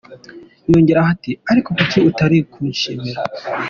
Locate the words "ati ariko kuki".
1.15-1.97